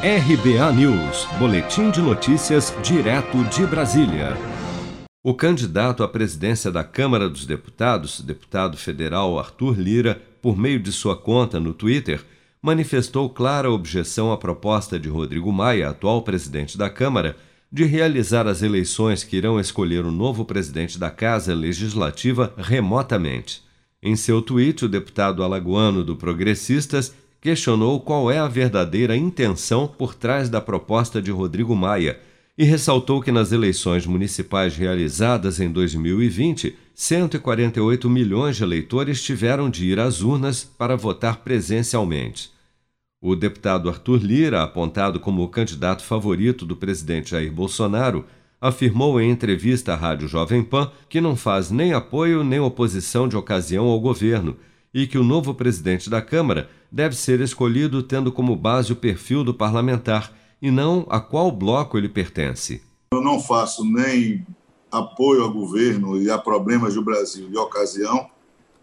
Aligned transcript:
RBA 0.00 0.72
News, 0.74 1.26
Boletim 1.40 1.90
de 1.90 2.00
Notícias, 2.00 2.72
direto 2.84 3.42
de 3.46 3.66
Brasília. 3.66 4.36
O 5.24 5.34
candidato 5.34 6.04
à 6.04 6.08
presidência 6.08 6.70
da 6.70 6.84
Câmara 6.84 7.28
dos 7.28 7.44
Deputados, 7.44 8.20
deputado 8.20 8.76
federal 8.76 9.36
Arthur 9.40 9.76
Lira, 9.76 10.22
por 10.40 10.56
meio 10.56 10.78
de 10.78 10.92
sua 10.92 11.16
conta 11.16 11.58
no 11.58 11.74
Twitter, 11.74 12.24
manifestou 12.62 13.28
clara 13.28 13.72
objeção 13.72 14.30
à 14.30 14.38
proposta 14.38 15.00
de 15.00 15.08
Rodrigo 15.08 15.52
Maia, 15.52 15.88
atual 15.88 16.22
presidente 16.22 16.78
da 16.78 16.88
Câmara, 16.88 17.36
de 17.70 17.82
realizar 17.82 18.46
as 18.46 18.62
eleições 18.62 19.24
que 19.24 19.36
irão 19.36 19.58
escolher 19.58 20.04
o 20.04 20.12
novo 20.12 20.44
presidente 20.44 20.96
da 20.96 21.10
Casa 21.10 21.52
Legislativa 21.52 22.54
remotamente. 22.56 23.64
Em 24.00 24.14
seu 24.14 24.40
tweet, 24.40 24.84
o 24.84 24.88
deputado 24.88 25.42
alagoano 25.42 26.04
do 26.04 26.14
Progressistas 26.14 27.12
questionou 27.48 27.98
qual 27.98 28.30
é 28.30 28.36
a 28.36 28.46
verdadeira 28.46 29.16
intenção 29.16 29.88
por 29.88 30.14
trás 30.14 30.50
da 30.50 30.60
proposta 30.60 31.22
de 31.22 31.30
Rodrigo 31.30 31.74
Maia 31.74 32.20
e 32.58 32.62
ressaltou 32.62 33.22
que 33.22 33.32
nas 33.32 33.52
eleições 33.52 34.04
municipais 34.04 34.76
realizadas 34.76 35.58
em 35.58 35.72
2020, 35.72 36.76
148 36.94 38.10
milhões 38.10 38.56
de 38.58 38.64
eleitores 38.64 39.22
tiveram 39.22 39.70
de 39.70 39.86
ir 39.86 39.98
às 39.98 40.20
urnas 40.20 40.62
para 40.62 40.94
votar 40.94 41.38
presencialmente. 41.38 42.50
O 43.18 43.34
deputado 43.34 43.88
Arthur 43.88 44.22
Lira, 44.22 44.62
apontado 44.62 45.18
como 45.18 45.42
o 45.42 45.48
candidato 45.48 46.04
favorito 46.04 46.66
do 46.66 46.76
presidente 46.76 47.30
Jair 47.30 47.50
Bolsonaro, 47.50 48.26
afirmou 48.60 49.18
em 49.18 49.30
entrevista 49.30 49.94
à 49.94 49.96
Rádio 49.96 50.28
Jovem 50.28 50.62
Pan 50.62 50.90
que 51.08 51.18
não 51.18 51.34
faz 51.34 51.70
nem 51.70 51.94
apoio 51.94 52.44
nem 52.44 52.60
oposição 52.60 53.26
de 53.26 53.38
ocasião 53.38 53.86
ao 53.86 53.98
governo 53.98 54.54
e 54.92 55.06
que 55.06 55.16
o 55.16 55.24
novo 55.24 55.54
presidente 55.54 56.10
da 56.10 56.20
Câmara 56.20 56.68
deve 56.90 57.16
ser 57.16 57.40
escolhido 57.40 58.02
tendo 58.02 58.32
como 58.32 58.56
base 58.56 58.92
o 58.92 58.96
perfil 58.96 59.44
do 59.44 59.54
parlamentar 59.54 60.32
e 60.60 60.70
não 60.70 61.06
a 61.08 61.20
qual 61.20 61.52
bloco 61.52 61.96
ele 61.96 62.08
pertence. 62.08 62.82
Eu 63.12 63.22
não 63.22 63.40
faço 63.40 63.84
nem 63.84 64.46
apoio 64.90 65.42
ao 65.42 65.52
governo 65.52 66.20
e 66.20 66.30
a 66.30 66.38
problemas 66.38 66.94
do 66.94 67.04
Brasil 67.04 67.48
de 67.48 67.56
ocasião 67.56 68.28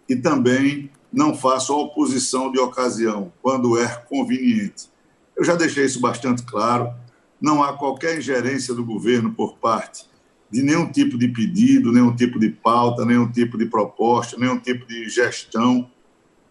e 0.08 0.16
também 0.16 0.90
não 1.12 1.36
faço 1.36 1.78
oposição 1.78 2.52
de 2.52 2.60
ocasião 2.60 3.32
quando 3.42 3.80
é 3.80 3.88
conveniente. 4.10 4.90
Eu 5.36 5.44
já 5.44 5.56
deixei 5.56 5.86
isso 5.86 6.00
bastante 6.00 6.44
claro. 6.44 6.94
Não 7.42 7.64
há 7.64 7.74
qualquer 7.74 8.18
ingerência 8.18 8.74
do 8.74 8.86
governo 8.86 9.34
por 9.34 9.58
parte 9.58 10.06
de 10.52 10.62
nenhum 10.62 10.90
tipo 10.90 11.18
de 11.18 11.28
pedido, 11.28 11.92
nenhum 11.92 12.16
tipo 12.16 12.40
de 12.40 12.50
pauta, 12.50 13.04
nenhum 13.04 13.30
tipo 13.30 13.58
de 13.58 13.66
proposta, 13.66 14.38
nenhum 14.38 14.60
tipo 14.60 14.86
de 14.86 15.10
gestão 15.10 15.90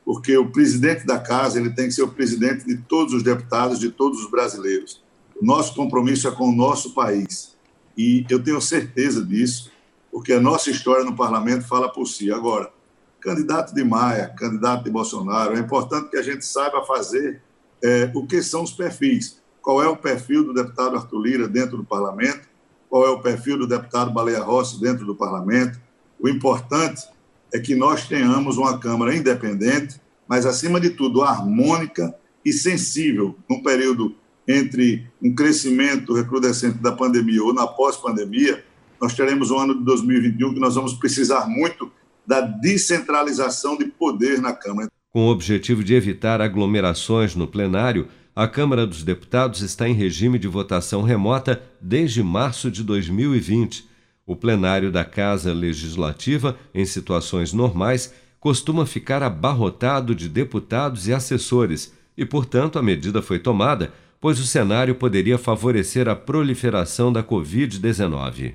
porque 0.04 0.36
o 0.36 0.50
presidente 0.50 1.06
da 1.06 1.18
casa 1.18 1.58
ele 1.58 1.70
tem 1.70 1.86
que 1.86 1.94
ser 1.94 2.02
o 2.02 2.08
presidente 2.08 2.66
de 2.66 2.76
todos 2.76 3.14
os 3.14 3.22
deputados, 3.22 3.78
de 3.78 3.90
todos 3.90 4.22
os 4.22 4.30
brasileiros. 4.30 5.02
O 5.40 5.44
nosso 5.44 5.74
compromisso 5.74 6.28
é 6.28 6.30
com 6.30 6.48
o 6.48 6.54
nosso 6.54 6.92
país. 6.92 7.56
E 7.96 8.26
eu 8.28 8.42
tenho 8.42 8.60
certeza 8.60 9.24
disso, 9.24 9.70
porque 10.12 10.32
a 10.32 10.40
nossa 10.40 10.70
história 10.70 11.04
no 11.04 11.16
parlamento 11.16 11.66
fala 11.66 11.88
por 11.88 12.06
si. 12.06 12.30
Agora, 12.30 12.70
candidato 13.20 13.74
de 13.74 13.82
Maia, 13.82 14.28
candidato 14.36 14.84
de 14.84 14.90
Bolsonaro, 14.90 15.56
é 15.56 15.60
importante 15.60 16.10
que 16.10 16.18
a 16.18 16.22
gente 16.22 16.44
saiba 16.44 16.84
fazer 16.84 17.40
é, 17.82 18.10
o 18.14 18.26
que 18.26 18.42
são 18.42 18.62
os 18.62 18.72
perfis. 18.72 19.42
Qual 19.62 19.82
é 19.82 19.88
o 19.88 19.96
perfil 19.96 20.44
do 20.44 20.52
deputado 20.52 20.96
Arthur 20.96 21.20
Lira 21.20 21.48
dentro 21.48 21.78
do 21.78 21.84
parlamento? 21.84 22.46
Qual 22.90 23.06
é 23.06 23.10
o 23.10 23.20
perfil 23.20 23.58
do 23.58 23.66
deputado 23.66 24.12
Baleia 24.12 24.42
Rossi 24.42 24.78
dentro 24.78 25.06
do 25.06 25.14
parlamento? 25.14 25.80
O 26.20 26.28
importante 26.28 27.02
é 27.54 27.60
que 27.60 27.76
nós 27.76 28.08
tenhamos 28.08 28.58
uma 28.58 28.78
Câmara 28.78 29.14
independente, 29.14 30.00
mas, 30.28 30.44
acima 30.44 30.80
de 30.80 30.90
tudo, 30.90 31.22
harmônica 31.22 32.12
e 32.44 32.52
sensível 32.52 33.38
num 33.48 33.62
período 33.62 34.16
entre 34.46 35.06
um 35.22 35.32
crescimento 35.32 36.12
recrudescente 36.12 36.78
da 36.78 36.90
pandemia 36.90 37.44
ou 37.44 37.54
na 37.54 37.64
pós-pandemia, 37.64 38.64
nós 39.00 39.14
teremos 39.14 39.52
um 39.52 39.58
ano 39.58 39.78
de 39.78 39.84
2021 39.84 40.54
que 40.54 40.60
nós 40.60 40.74
vamos 40.74 40.94
precisar 40.94 41.46
muito 41.46 41.92
da 42.26 42.40
descentralização 42.40 43.78
de 43.78 43.84
poder 43.84 44.40
na 44.40 44.52
Câmara. 44.52 44.88
Com 45.12 45.26
o 45.26 45.30
objetivo 45.30 45.84
de 45.84 45.94
evitar 45.94 46.40
aglomerações 46.40 47.36
no 47.36 47.46
plenário, 47.46 48.08
a 48.34 48.48
Câmara 48.48 48.84
dos 48.84 49.04
Deputados 49.04 49.60
está 49.60 49.88
em 49.88 49.94
regime 49.94 50.40
de 50.40 50.48
votação 50.48 51.02
remota 51.02 51.62
desde 51.80 52.20
março 52.20 52.68
de 52.68 52.82
2020 52.82 53.93
o 54.26 54.34
plenário 54.34 54.90
da 54.90 55.04
Casa 55.04 55.52
Legislativa, 55.52 56.56
em 56.74 56.84
situações 56.84 57.52
normais, 57.52 58.12
costuma 58.40 58.86
ficar 58.86 59.22
abarrotado 59.22 60.14
de 60.14 60.28
deputados 60.28 61.08
e 61.08 61.12
assessores, 61.12 61.92
e, 62.16 62.24
portanto, 62.24 62.78
a 62.78 62.82
medida 62.82 63.20
foi 63.20 63.38
tomada, 63.38 63.92
pois 64.20 64.38
o 64.38 64.46
cenário 64.46 64.94
poderia 64.94 65.36
favorecer 65.36 66.08
a 66.08 66.16
proliferação 66.16 67.12
da 67.12 67.22
Covid-19. 67.22 68.54